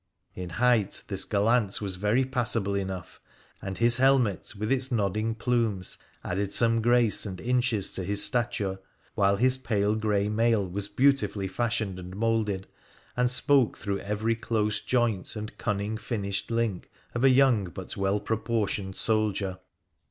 [0.33, 3.21] In height this gallant was very passable enough,
[3.61, 8.79] and his helmet, with its nodding plumes, added some grace and inches to his stature,
[9.13, 12.65] while his pale grey mail was beautifully fashioned and moulded,
[13.15, 18.19] and spoke through every close joint and cunning finished link of a young but well
[18.19, 19.59] proportioned soldier.